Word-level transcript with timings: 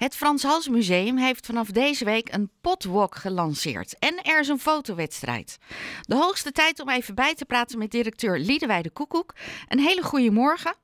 Het 0.00 0.16
Frans 0.16 0.42
Hals 0.42 0.68
Museum 0.68 1.16
heeft 1.16 1.46
vanaf 1.46 1.68
deze 1.68 2.04
week 2.04 2.34
een 2.34 2.50
potwalk 2.60 3.14
gelanceerd. 3.14 3.98
En 3.98 4.22
er 4.22 4.40
is 4.40 4.48
een 4.48 4.58
fotowedstrijd. 4.58 5.58
De 6.00 6.14
hoogste 6.14 6.52
tijd 6.52 6.80
om 6.80 6.88
even 6.88 7.14
bij 7.14 7.34
te 7.34 7.44
praten 7.44 7.78
met 7.78 7.90
directeur 7.90 8.38
Liedewijde 8.38 8.90
Koekoek. 8.90 9.34
Een 9.68 9.78
hele 9.78 10.02
goede 10.02 10.30
morgen. 10.30 10.74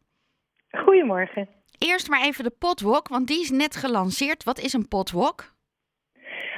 Goedemorgen. 0.70 1.48
Eerst 1.78 2.08
maar 2.08 2.22
even 2.22 2.44
de 2.44 2.54
potwalk, 2.58 3.08
want 3.08 3.26
die 3.26 3.40
is 3.40 3.50
net 3.50 3.76
gelanceerd. 3.76 4.44
Wat 4.44 4.58
is 4.58 4.72
een 4.72 4.88
potwalk? 4.88 5.54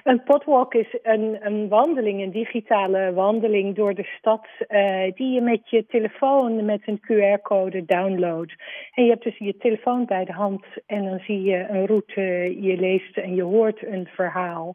Een 0.04 0.22
potwalk 0.22 0.74
is 0.74 0.98
een, 1.02 1.38
een 1.40 1.68
wandeling, 1.68 2.22
een 2.22 2.30
digitale 2.30 3.12
wandeling 3.12 3.74
door 3.74 3.94
de 3.94 4.08
stad, 4.18 4.46
uh, 4.68 5.12
die 5.14 5.32
je 5.34 5.40
met 5.40 5.70
je 5.70 5.86
telefoon 5.86 6.64
met 6.64 6.82
een 6.86 7.00
QR-code 7.00 7.84
downloadt. 7.84 8.54
En 8.94 9.04
je 9.04 9.11
hebt 9.11 9.24
dus 9.24 9.38
je 9.38 9.56
telefoon 9.56 10.04
bij 10.04 10.24
de 10.24 10.32
hand 10.32 10.64
en 10.86 11.04
dan 11.04 11.18
zie 11.18 11.42
je 11.42 11.66
een 11.68 11.86
route, 11.86 12.20
je 12.61 12.76
leest 12.76 13.16
en 13.16 13.34
je 13.34 13.42
hoort 13.42 13.86
een 13.86 14.06
verhaal. 14.06 14.75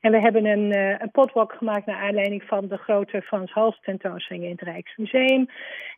En 0.00 0.10
we 0.12 0.20
hebben 0.20 0.44
een, 0.44 0.72
uh, 0.72 0.98
een 0.98 1.10
potwalk 1.10 1.52
gemaakt 1.52 1.86
naar 1.86 2.02
aanleiding 2.02 2.42
van 2.42 2.68
de 2.68 2.76
grote 2.76 3.22
Frans 3.22 3.52
Hals 3.52 3.80
tentoonstelling 3.82 4.44
in 4.44 4.50
het 4.50 4.60
Rijksmuseum. 4.60 5.48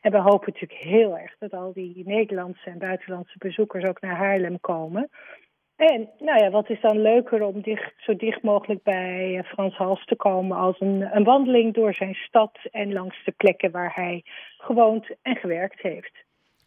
En 0.00 0.12
we 0.12 0.18
hopen 0.18 0.52
natuurlijk 0.52 0.80
heel 0.80 1.18
erg 1.18 1.34
dat 1.38 1.52
al 1.52 1.72
die 1.72 2.02
Nederlandse 2.06 2.70
en 2.70 2.78
buitenlandse 2.78 3.38
bezoekers 3.38 3.84
ook 3.88 4.00
naar 4.00 4.16
Haarlem 4.16 4.60
komen. 4.60 5.10
En 5.90 6.08
nou 6.18 6.42
ja, 6.42 6.50
wat 6.50 6.70
is 6.70 6.80
dan 6.80 7.02
leuker 7.02 7.42
om 7.42 7.60
dicht, 7.60 7.92
zo 7.96 8.16
dicht 8.16 8.42
mogelijk 8.42 8.82
bij 8.82 9.38
eh, 9.38 9.44
Frans 9.44 9.76
Hals 9.76 10.04
te 10.04 10.16
komen 10.16 10.56
als 10.56 10.80
een, 10.80 11.08
een 11.16 11.24
wandeling 11.24 11.74
door 11.74 11.94
zijn 11.94 12.14
stad 12.14 12.58
en 12.70 12.92
langs 12.92 13.24
de 13.24 13.32
plekken 13.36 13.70
waar 13.70 13.92
hij 13.94 14.24
gewoond 14.58 15.06
en 15.22 15.36
gewerkt 15.36 15.80
heeft. 15.80 16.12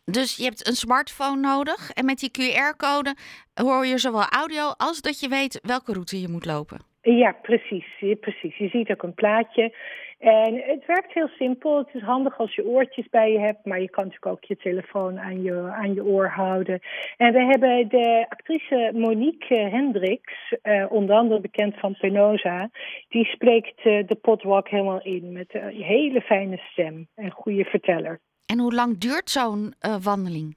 Dus 0.06 0.36
je 0.36 0.44
hebt 0.44 0.68
een 0.68 0.76
smartphone 0.76 1.40
nodig 1.40 1.92
en 1.92 2.06
met 2.06 2.20
die 2.20 2.32
QR-code 2.32 3.16
hoor 3.54 3.86
je 3.86 3.98
zowel 3.98 4.26
audio 4.30 4.72
als 4.78 5.02
dat 5.02 5.20
je 5.20 5.28
weet 5.28 5.60
welke 5.62 5.94
route 5.94 6.22
je 6.22 6.28
moet 6.28 6.46
lopen. 6.46 6.95
Ja, 7.06 7.32
precies. 7.42 7.86
precies. 8.20 8.58
Je 8.58 8.70
ziet 8.70 8.92
ook 8.92 9.04
een 9.04 9.14
plaatje. 9.14 9.74
En 10.20 10.54
het 10.66 10.86
werkt 10.86 11.14
heel 11.14 11.28
simpel. 11.28 11.78
Het 11.78 11.94
is 11.94 12.02
handig 12.02 12.40
als 12.40 12.56
je 12.56 12.66
oortjes 12.66 13.10
bij 13.10 13.32
je 13.32 13.40
hebt, 13.40 13.66
maar 13.66 13.82
je 13.82 13.90
kan 13.90 14.04
natuurlijk 14.04 14.32
ook 14.32 14.44
je 14.44 14.56
telefoon 14.56 15.20
aan 15.20 15.42
je, 15.42 15.54
aan 15.54 15.94
je 15.94 16.04
oor 16.04 16.28
houden. 16.28 16.80
En 17.18 17.34
we 17.34 17.44
hebben 17.44 17.90
de 17.90 18.26
actrice 18.30 18.92
Monique 18.94 19.56
Hendricks, 19.56 20.54
uh, 20.64 20.86
onder 20.90 21.16
andere 21.16 21.42
bekend 21.42 21.80
van 21.80 21.98
Penosa, 22.00 22.70
die 23.10 23.26
spreekt 23.26 23.86
uh, 23.86 24.08
de 24.08 24.16
potwalk 24.22 24.70
helemaal 24.70 25.02
in 25.02 25.32
met 25.32 25.54
een 25.54 25.82
hele 25.82 26.22
fijne 26.22 26.58
stem 26.58 27.08
en 27.16 27.32
goede 27.32 27.64
verteller. 27.64 28.20
En 28.46 28.60
hoe 28.60 28.74
lang 28.74 28.98
duurt 28.98 29.30
zo'n 29.30 29.74
uh, 29.82 29.96
wandeling? 30.04 30.56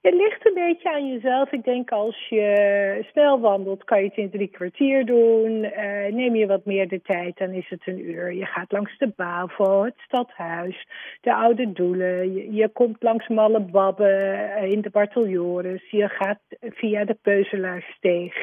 Het 0.00 0.14
ligt 0.14 0.46
een 0.46 0.54
beetje 0.54 0.92
aan 0.92 1.08
jezelf. 1.08 1.52
Ik 1.52 1.64
denk 1.64 1.90
als 1.90 2.28
je 2.28 3.06
snel 3.10 3.40
wandelt, 3.40 3.84
kan 3.84 3.98
je 3.98 4.04
het 4.04 4.16
in 4.16 4.30
drie 4.30 4.48
kwartier 4.48 5.06
doen. 5.06 5.64
Uh, 5.64 6.06
neem 6.06 6.34
je 6.34 6.46
wat 6.46 6.64
meer 6.64 6.88
de 6.88 7.02
tijd, 7.02 7.36
dan 7.36 7.50
is 7.50 7.68
het 7.68 7.86
een 7.86 8.10
uur. 8.10 8.32
Je 8.32 8.44
gaat 8.44 8.72
langs 8.72 8.98
de 8.98 9.12
Bavo, 9.16 9.84
het 9.84 9.98
stadhuis, 9.98 10.86
de 11.20 11.34
oude 11.34 11.72
doelen. 11.72 12.32
Je, 12.54 12.68
komt 12.68 13.02
langs 13.02 13.28
Malle 13.28 13.60
Babben 13.60 14.56
in 14.56 14.80
de 14.80 14.90
Barteljoris. 14.90 15.90
Je 15.90 16.08
gaat 16.08 16.40
via 16.60 17.04
de 17.04 17.18
Peuzelaarsteeg. 17.22 18.34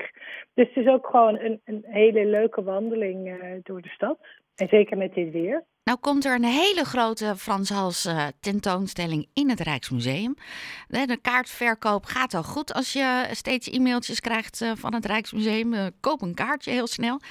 Dus 0.54 0.68
het 0.68 0.86
is 0.86 0.88
ook 0.88 1.08
gewoon 1.08 1.40
een, 1.40 1.62
een 1.66 1.84
hele 1.88 2.26
leuke 2.26 2.64
wandeling 2.64 3.28
uh, 3.28 3.44
door 3.64 3.82
de 3.82 3.90
stad. 3.90 4.18
En 4.56 4.68
zeker 4.68 4.98
met 4.98 5.14
dit 5.14 5.32
weer. 5.32 5.64
Nou 5.86 5.98
komt 6.00 6.26
er 6.26 6.36
een 6.36 6.44
hele 6.44 6.84
grote 6.84 7.34
Frans 7.38 7.70
Hals 7.70 8.06
uh, 8.06 8.28
tentoonstelling 8.40 9.28
in 9.34 9.50
het 9.50 9.60
Rijksmuseum. 9.60 10.36
De, 10.88 11.06
de, 11.06 11.18
kaartverkoop 11.18 12.06
gaat 12.06 12.34
al 12.34 12.44
goed 12.44 12.74
als 12.74 12.94
je 12.94 13.28
steeds 13.32 13.70
e-mailtjes 13.70 14.20
krijgt 14.20 14.62
uh, 14.62 14.72
van 14.76 14.94
het 14.94 15.06
Rijksmuseum. 15.06 15.92
Koop 16.00 16.22
een 16.22 16.34
kaartje 16.34 16.72
heel 16.72 16.88
snel. 16.88 17.22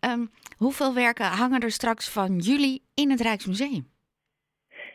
Um, 0.00 0.30
hoeveel 0.56 0.94
werken 0.94 1.26
hangen 1.26 1.60
er 1.60 1.70
straks 1.70 2.08
van 2.08 2.38
jullie 2.38 2.82
in 2.94 3.10
het 3.10 3.20
Rijksmuseum? 3.20 3.90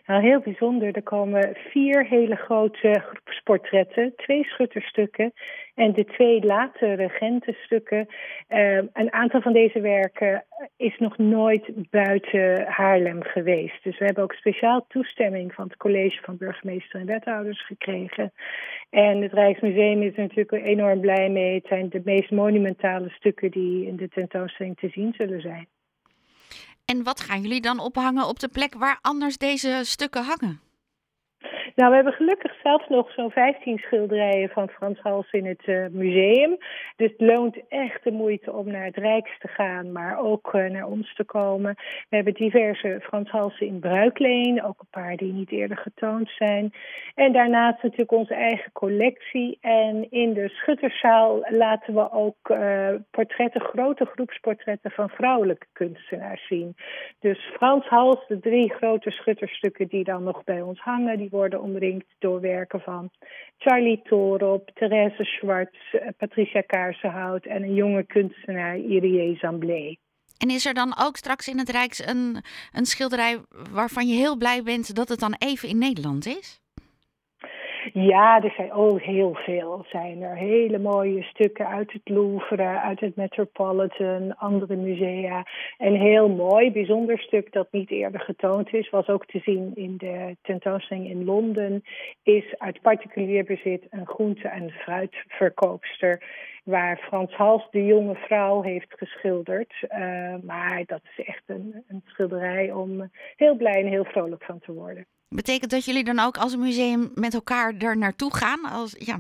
Nou, 0.05 0.21
heel 0.21 0.39
bijzonder. 0.39 0.95
Er 0.95 1.03
komen 1.03 1.55
vier 1.71 2.05
hele 2.05 2.35
grote 2.35 3.01
groepsportretten, 3.05 4.13
twee 4.15 4.43
schutterstukken 4.43 5.33
en 5.75 5.93
de 5.93 6.05
twee 6.05 6.45
late 6.45 6.93
regentenstukken. 6.93 8.07
Uh, 8.49 8.75
een 8.75 9.13
aantal 9.13 9.41
van 9.41 9.53
deze 9.53 9.79
werken 9.79 10.45
is 10.77 10.97
nog 10.97 11.17
nooit 11.17 11.89
buiten 11.89 12.65
Haarlem 12.67 13.23
geweest. 13.23 13.83
Dus 13.83 13.97
we 13.97 14.05
hebben 14.05 14.23
ook 14.23 14.33
speciaal 14.33 14.85
toestemming 14.87 15.53
van 15.53 15.67
het 15.67 15.77
college 15.77 16.21
van 16.21 16.37
burgemeester 16.37 16.99
en 16.99 17.05
wethouders 17.05 17.65
gekregen. 17.65 18.33
En 18.89 19.21
het 19.21 19.33
Rijksmuseum 19.33 20.01
is 20.01 20.13
er 20.15 20.21
natuurlijk 20.21 20.65
enorm 20.65 20.99
blij 20.99 21.29
mee. 21.29 21.53
Het 21.55 21.67
zijn 21.67 21.89
de 21.89 22.01
meest 22.03 22.31
monumentale 22.31 23.09
stukken 23.09 23.51
die 23.51 23.87
in 23.87 23.95
de 23.95 24.09
tentoonstelling 24.09 24.77
te 24.77 24.89
zien 24.89 25.13
zullen 25.17 25.41
zijn. 25.41 25.67
En 26.85 27.03
wat 27.03 27.19
gaan 27.19 27.41
jullie 27.41 27.61
dan 27.61 27.79
ophangen 27.79 28.27
op 28.27 28.39
de 28.39 28.47
plek 28.47 28.73
waar 28.73 28.99
anders 29.01 29.37
deze 29.37 29.81
stukken 29.83 30.23
hangen? 30.23 30.64
Nou, 31.75 31.89
we 31.89 31.95
hebben 31.95 32.13
gelukkig 32.13 32.53
zelfs 32.63 32.87
nog 32.87 33.11
zo'n 33.11 33.31
15 33.31 33.77
schilderijen 33.77 34.49
van 34.49 34.69
Frans 34.69 34.99
Hals 34.99 35.31
in 35.31 35.45
het 35.45 35.61
uh, 35.65 35.85
museum. 35.91 36.57
Dus 36.95 37.11
het 37.11 37.21
loont 37.21 37.57
echt 37.67 38.03
de 38.03 38.11
moeite 38.11 38.53
om 38.53 38.67
naar 38.71 38.85
het 38.85 38.97
Rijks 38.97 39.39
te 39.39 39.47
gaan, 39.47 39.91
maar 39.91 40.19
ook 40.19 40.53
uh, 40.53 40.69
naar 40.69 40.87
ons 40.87 41.15
te 41.15 41.23
komen. 41.23 41.75
We 42.09 42.15
hebben 42.15 42.33
diverse 42.33 42.99
Frans 43.03 43.29
Halsen 43.29 43.67
in 43.67 43.79
bruikleen, 43.79 44.63
ook 44.63 44.79
een 44.79 45.01
paar 45.01 45.15
die 45.15 45.33
niet 45.33 45.51
eerder 45.51 45.77
getoond 45.77 46.29
zijn. 46.29 46.73
En 47.15 47.33
daarnaast 47.33 47.83
natuurlijk 47.83 48.11
onze 48.11 48.33
eigen 48.33 48.71
collectie. 48.71 49.57
En 49.61 50.11
in 50.11 50.33
de 50.33 50.49
schutterszaal 50.49 51.45
laten 51.49 51.93
we 51.93 52.11
ook 52.11 52.49
uh, 52.51 52.89
portretten, 53.11 53.61
grote 53.61 54.05
groepsportretten 54.05 54.91
van 54.91 55.09
vrouwelijke 55.09 55.67
kunstenaars 55.73 56.47
zien. 56.47 56.75
Dus 57.19 57.39
Frans 57.39 57.85
Hals, 57.87 58.27
de 58.27 58.39
drie 58.39 58.73
grote 58.73 59.11
schutterstukken 59.11 59.87
die 59.87 60.03
dan 60.03 60.23
nog 60.23 60.43
bij 60.43 60.61
ons 60.61 60.79
hangen, 60.79 61.17
die 61.17 61.29
worden 61.29 61.63
omringd 61.65 62.05
door 62.19 62.41
werken 62.41 62.79
van 62.79 63.09
Charlie 63.57 64.01
Torop, 64.03 64.69
Therese 64.73 65.23
Schwartz, 65.23 65.95
Patricia 66.17 66.61
Kaarsenhout 66.61 67.45
en 67.45 67.63
een 67.63 67.73
jonge 67.73 68.03
kunstenaar 68.03 68.77
Irie 68.77 69.37
Zamblé. 69.37 69.95
En 70.37 70.49
is 70.49 70.65
er 70.65 70.73
dan 70.73 70.95
ook 70.99 71.17
straks 71.17 71.47
in 71.47 71.57
het 71.57 71.69
Rijks 71.69 72.07
een, 72.07 72.43
een 72.71 72.85
schilderij 72.85 73.39
waarvan 73.71 74.07
je 74.07 74.15
heel 74.15 74.37
blij 74.37 74.63
bent 74.63 74.95
dat 74.95 75.09
het 75.09 75.19
dan 75.19 75.35
even 75.37 75.69
in 75.69 75.77
Nederland 75.77 76.25
is? 76.25 76.64
Ja, 77.97 78.43
er 78.43 78.53
zijn 78.55 78.71
ook 78.71 79.01
heel 79.01 79.33
veel. 79.33 79.85
Zijn 79.89 80.21
er 80.21 80.35
hele 80.35 80.77
mooie 80.77 81.23
stukken 81.23 81.67
uit 81.67 81.91
het 81.91 82.09
Louvre, 82.09 82.79
uit 82.79 82.99
het 82.99 83.15
Metropolitan, 83.15 84.37
andere 84.37 84.75
musea. 84.75 85.45
Een 85.77 85.95
heel 85.95 86.29
mooi, 86.29 86.71
bijzonder 86.71 87.19
stuk 87.19 87.51
dat 87.51 87.67
niet 87.71 87.91
eerder 87.91 88.19
getoond 88.19 88.73
is, 88.73 88.89
was 88.89 89.07
ook 89.07 89.25
te 89.25 89.39
zien 89.39 89.71
in 89.75 89.97
de 89.97 90.37
tentoonstelling 90.41 91.09
in 91.09 91.23
Londen, 91.25 91.83
is 92.23 92.57
uit 92.57 92.81
particulier 92.81 93.43
bezit 93.43 93.87
een 93.89 94.07
groente- 94.07 94.47
en 94.47 94.69
fruitverkoopster 94.69 96.23
waar 96.63 96.97
Frans 96.97 97.33
Hals 97.33 97.67
de 97.71 97.85
jonge 97.85 98.15
vrouw 98.15 98.61
heeft 98.61 98.93
geschilderd. 98.97 99.73
Uh, 99.81 100.35
maar 100.43 100.83
dat 100.85 101.01
is 101.15 101.25
echt 101.25 101.43
een, 101.45 101.83
een 101.87 102.01
schilderij 102.05 102.71
om 102.71 103.11
heel 103.35 103.55
blij 103.55 103.81
en 103.81 103.87
heel 103.87 104.05
vrolijk 104.05 104.43
van 104.43 104.59
te 104.59 104.73
worden. 104.73 105.05
Betekent 105.29 105.71
dat 105.71 105.85
jullie 105.85 106.03
dan 106.03 106.19
ook 106.19 106.37
als 106.37 106.53
een 106.53 106.59
museum 106.59 107.11
met 107.13 107.33
elkaar 107.33 107.73
er 107.77 107.97
naartoe 107.97 108.35
gaan? 108.35 108.65
Als, 108.65 108.95
ja, 108.97 109.19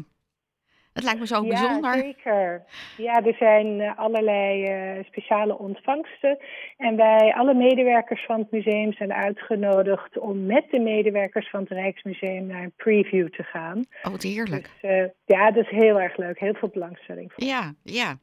het 0.95 1.03
lijkt 1.03 1.19
me 1.19 1.27
zo 1.27 1.43
ja, 1.43 1.49
bijzonder. 1.49 1.93
zeker. 1.93 2.63
Ja, 2.97 3.23
er 3.23 3.35
zijn 3.39 3.79
uh, 3.79 3.97
allerlei 3.97 4.63
uh, 4.63 5.03
speciale 5.03 5.57
ontvangsten. 5.57 6.37
En 6.77 6.95
wij, 6.95 7.33
alle 7.33 7.53
medewerkers 7.53 8.25
van 8.25 8.39
het 8.39 8.51
museum, 8.51 8.93
zijn 8.93 9.13
uitgenodigd 9.13 10.17
om 10.17 10.45
met 10.45 10.65
de 10.71 10.79
medewerkers 10.79 11.49
van 11.49 11.59
het 11.59 11.69
Rijksmuseum 11.69 12.45
naar 12.45 12.63
een 12.63 12.73
preview 12.75 13.29
te 13.29 13.43
gaan. 13.43 13.85
Oh, 14.03 14.11
wat 14.11 14.23
heerlijk. 14.23 14.69
Dus, 14.81 14.91
uh, 14.91 15.05
ja, 15.25 15.51
dat 15.51 15.63
is 15.63 15.69
heel 15.69 15.99
erg 15.99 16.17
leuk. 16.17 16.39
Heel 16.39 16.53
veel 16.53 16.69
belangstelling 16.69 17.31
voor. 17.33 17.47
Ja, 17.47 17.73
ja. 17.83 18.17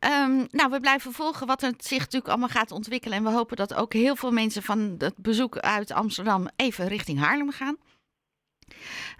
Um, 0.00 0.46
nou, 0.50 0.70
we 0.70 0.80
blijven 0.80 1.12
volgen 1.12 1.46
wat 1.46 1.60
het 1.60 1.84
zich 1.86 1.98
natuurlijk 1.98 2.28
allemaal 2.28 2.48
gaat 2.48 2.70
ontwikkelen. 2.70 3.18
En 3.18 3.24
we 3.24 3.30
hopen 3.30 3.56
dat 3.56 3.74
ook 3.74 3.92
heel 3.92 4.16
veel 4.16 4.30
mensen 4.30 4.62
van 4.62 4.94
het 4.98 5.16
bezoek 5.16 5.58
uit 5.58 5.92
Amsterdam 5.92 6.48
even 6.56 6.88
richting 6.88 7.18
Haarlem 7.18 7.50
gaan. 7.50 7.76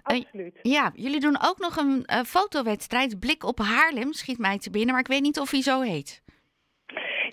Absoluut. 0.03 0.59
Uh, 0.63 0.71
ja, 0.71 0.91
jullie 0.95 1.19
doen 1.19 1.37
ook 1.41 1.59
nog 1.59 1.77
een 1.77 2.03
uh, 2.13 2.23
fotowedstrijd. 2.23 3.19
Blik 3.19 3.43
op 3.43 3.59
Haarlem 3.59 4.13
schiet 4.13 4.37
mij 4.37 4.59
te 4.59 4.69
binnen, 4.69 4.91
maar 4.91 5.01
ik 5.03 5.07
weet 5.07 5.21
niet 5.21 5.39
of 5.39 5.51
hij 5.51 5.61
zo 5.61 5.81
heet. 5.81 6.23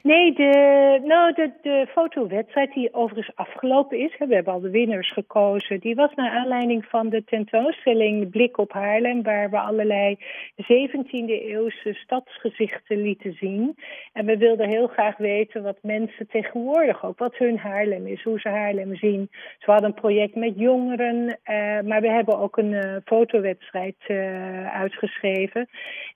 Nee, 0.03 0.33
de, 0.33 1.01
nou, 1.05 1.33
de, 1.33 1.51
de 1.63 1.87
fotowedstrijd 1.91 2.73
die 2.73 2.95
overigens 2.95 3.37
afgelopen 3.37 3.99
is, 3.99 4.17
we 4.19 4.35
hebben 4.35 4.53
al 4.53 4.61
de 4.61 4.71
winnaars 4.71 5.13
gekozen, 5.13 5.81
die 5.81 5.95
was 5.95 6.15
naar 6.15 6.31
aanleiding 6.31 6.85
van 6.85 7.09
de 7.09 7.25
tentoonstelling 7.25 8.31
Blik 8.31 8.59
op 8.59 8.73
Haarlem, 8.73 9.23
waar 9.23 9.51
we 9.51 9.59
allerlei 9.59 10.19
17e 10.63 11.27
eeuwse 11.27 11.95
stadsgezichten 11.95 13.03
lieten 13.03 13.33
zien. 13.33 13.77
En 14.13 14.27
we 14.27 14.37
wilden 14.37 14.69
heel 14.69 14.87
graag 14.87 15.17
weten 15.17 15.63
wat 15.63 15.79
mensen 15.83 16.27
tegenwoordig 16.27 17.05
ook, 17.05 17.19
wat 17.19 17.37
hun 17.37 17.59
Haarlem 17.59 18.07
is, 18.07 18.23
hoe 18.23 18.41
ze 18.41 18.49
Haarlem 18.49 18.97
zien. 18.97 19.31
Ze 19.59 19.71
hadden 19.71 19.89
een 19.89 20.01
project 20.01 20.35
met 20.35 20.53
jongeren, 20.57 21.27
uh, 21.27 21.81
maar 21.81 22.01
we 22.01 22.11
hebben 22.11 22.39
ook 22.39 22.57
een 22.57 22.73
uh, 22.73 22.97
fotowedstrijd 23.05 23.97
uh, 24.09 24.75
uitgeschreven. 24.75 25.69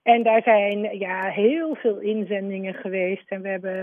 En 0.02 0.22
daar 0.22 0.42
zijn 0.42 0.98
ja, 0.98 1.28
heel 1.28 1.74
veel 1.74 1.98
inzendingen 1.98 2.74
geweest 2.74 3.30
en 3.30 3.42
we 3.42 3.48
hebben 3.48 3.75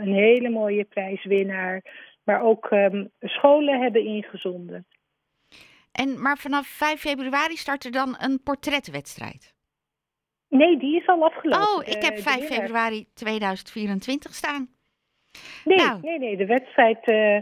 een 0.00 0.14
hele 0.14 0.48
mooie 0.48 0.84
prijswinnaar. 0.84 1.82
Maar 2.24 2.42
ook 2.42 2.70
um, 2.70 3.10
scholen 3.20 3.80
hebben 3.80 4.04
ingezonden. 4.04 4.86
En, 5.92 6.22
maar 6.22 6.36
vanaf 6.36 6.66
5 6.66 7.00
februari 7.00 7.56
start 7.56 7.84
er 7.84 7.90
dan 7.90 8.16
een 8.18 8.42
portretwedstrijd? 8.42 9.54
Nee, 10.48 10.78
die 10.78 10.96
is 10.96 11.06
al 11.06 11.24
afgelopen. 11.24 11.68
Oh, 11.68 11.82
ik 11.86 12.02
heb 12.02 12.18
5 12.18 12.46
februari 12.46 13.06
2024 13.14 14.34
staan. 14.34 14.68
Nee, 15.64 15.76
nou. 15.76 16.00
nee, 16.02 16.18
nee. 16.18 16.36
De 16.36 16.46
wedstrijd. 16.46 17.08
Uh, 17.08 17.38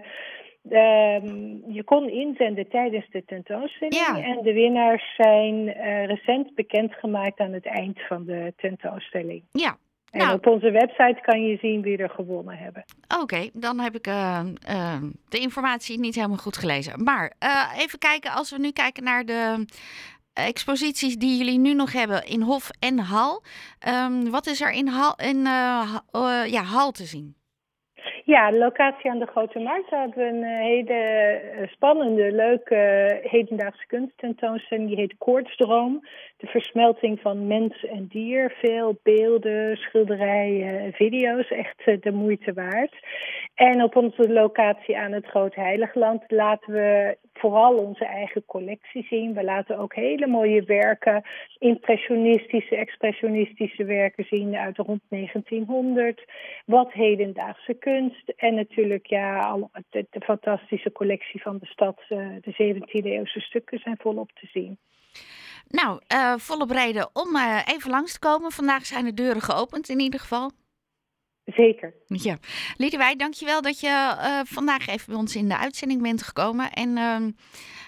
Um, 0.70 1.62
je 1.67 1.82
kon 1.85 2.08
inzenden 2.08 2.69
tijdens 2.69 3.11
de 3.11 3.25
tentoonstelling. 3.25 3.94
Ja. 3.94 4.23
En 4.23 4.43
de 4.43 4.52
winnaars 4.52 5.14
zijn 5.17 5.55
uh, 5.55 6.06
recent 6.06 6.55
bekendgemaakt 6.55 7.40
aan 7.40 7.52
het 7.52 7.67
eind 7.67 8.00
van 8.00 8.25
de 8.25 8.52
tentoonstelling. 8.56 9.43
Ja. 9.52 9.76
En 10.14 10.20
nou. 10.20 10.34
op 10.34 10.46
onze 10.46 10.70
website 10.70 11.19
kan 11.20 11.43
je 11.43 11.56
zien 11.56 11.82
wie 11.82 11.96
er 11.96 12.11
gewonnen 12.11 12.56
hebben. 12.56 12.84
Oké, 13.08 13.22
okay, 13.22 13.50
dan 13.52 13.81
heb 13.81 13.94
ik 13.94 14.06
uh, 14.06 14.40
uh, 14.70 15.02
de 15.28 15.38
informatie 15.38 15.99
niet 15.99 16.14
helemaal 16.14 16.37
goed 16.37 16.56
gelezen. 16.56 17.02
Maar 17.02 17.32
uh, 17.44 17.82
even 17.82 17.99
kijken, 17.99 18.31
als 18.31 18.50
we 18.50 18.58
nu 18.58 18.70
kijken 18.70 19.05
naar 19.05 19.25
de 19.25 19.66
exposities 20.32 21.16
die 21.16 21.37
jullie 21.37 21.58
nu 21.58 21.75
nog 21.75 21.93
hebben 21.93 22.26
in 22.26 22.40
Hof 22.40 22.70
en 22.78 22.99
Hal. 22.99 23.43
Um, 23.88 24.31
wat 24.31 24.46
is 24.46 24.61
er 24.61 24.72
in 24.72 24.87
Hal, 24.87 25.16
in, 25.16 25.43
ja, 26.50 26.62
Hal 26.62 26.90
te 26.90 27.05
zien? 27.05 27.37
Ja, 28.26 28.50
de 28.50 28.59
locatie 28.59 29.11
aan 29.11 29.19
de 29.19 29.26
Grote 29.26 29.59
Markt. 29.59 29.91
Daar 29.91 30.00
hebben 30.00 30.19
we 30.19 30.31
een 30.31 30.43
uh, 30.43 30.59
hele 30.59 31.69
spannende, 31.71 32.32
leuke 32.32 32.75
uh, 32.75 33.31
hedendaagse 33.31 33.87
kunsttentoonstelling. 33.87 34.88
Die 34.88 34.97
heet 34.97 35.15
Koortsdroom. 35.19 36.00
De 36.37 36.47
versmelting 36.47 37.21
van 37.21 37.47
mens 37.47 37.85
en 37.85 38.06
dier. 38.06 38.55
Veel 38.61 38.99
beelden, 39.03 39.76
schilderijen, 39.76 40.93
video's. 40.93 41.50
Echt 41.50 42.03
de 42.03 42.12
moeite 42.12 42.53
waard. 42.53 42.94
En 43.55 43.82
op 43.82 43.97
onze 43.97 44.32
locatie 44.32 44.99
aan 44.99 45.12
het 45.12 45.26
Groot 45.26 45.55
Heiligland 45.55 46.23
laten 46.29 46.73
we 46.73 47.17
vooral 47.44 47.75
onze 47.75 48.05
eigen 48.05 48.44
collectie 48.44 49.06
zien. 49.11 49.35
We 49.35 49.44
laten 49.44 49.79
ook 49.79 49.94
hele 49.94 50.26
mooie 50.26 50.62
werken, 50.62 51.23
impressionistische, 51.58 52.76
expressionistische 52.76 53.85
werken 53.85 54.25
zien 54.25 54.56
uit 54.56 54.76
rond 54.76 55.00
1900. 55.08 56.25
Wat 56.67 56.93
hedendaagse 56.93 57.75
kunst 57.75 58.32
en 58.37 58.55
natuurlijk 58.55 59.06
ja, 59.06 59.58
de, 59.91 60.06
de 60.11 60.20
fantastische 60.20 60.93
collectie 60.93 61.43
van 61.43 61.58
de 61.58 61.67
stad. 61.67 61.99
De 62.08 62.52
17e 62.62 63.06
eeuwse 63.06 63.41
stukken 63.41 63.79
zijn 63.79 63.97
volop 64.00 64.31
te 64.32 64.47
zien. 64.47 64.79
Nou, 65.69 66.00
uh, 66.14 66.35
volop 66.37 66.70
reden 66.70 67.08
om 67.12 67.37
uh, 67.37 67.61
even 67.67 67.90
langs 67.90 68.12
te 68.12 68.19
komen. 68.19 68.52
Vandaag 68.52 68.87
zijn 68.87 69.05
de 69.05 69.14
deuren 69.14 69.43
geopend 69.43 69.88
in 69.88 70.00
ieder 70.00 70.20
geval. 70.20 70.50
Zeker. 71.44 71.94
Ja. 72.06 72.37
Liedewij, 72.76 73.17
dankjewel 73.17 73.62
dat 73.62 73.81
je 73.81 73.88
uh, 73.88 74.41
vandaag 74.44 74.87
even 74.87 75.06
bij 75.06 75.17
ons 75.17 75.37
in 75.37 75.49
de 75.49 75.58
uitzending 75.58 76.02
bent 76.02 76.23
gekomen. 76.23 76.70
En 76.70 76.88
uh, 76.96 77.17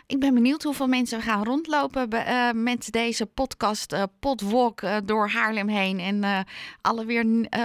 ik 0.06 0.20
ben 0.20 0.34
benieuwd 0.34 0.62
hoeveel 0.62 0.86
mensen 0.86 1.20
gaan 1.20 1.44
rondlopen 1.44 2.08
uh, 2.14 2.50
met 2.52 2.92
deze 2.92 3.26
podcast 3.26 4.08
Potwalk 4.20 4.80
door 5.04 5.28
Haarlem 5.28 5.68
heen. 5.68 5.98
En 5.98 6.44
alle 6.82 7.04
weer 7.06 7.24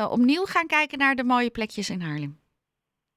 opnieuw 0.10 0.46
gaan 0.46 0.68
kijken 0.68 0.98
naar 0.98 1.16
de 1.16 1.24
mooie 1.24 1.50
plekjes 1.50 1.90
in 1.90 2.02
Haarlem. 2.02 2.40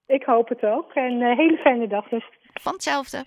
Ik 0.07 0.23
hoop 0.23 0.49
het 0.49 0.63
ook. 0.63 0.93
En 0.93 1.37
hele 1.37 1.57
fijne 1.57 1.89
dag 1.89 2.09
dus. 2.09 2.25
Van 2.55 2.73
hetzelfde. 2.73 3.25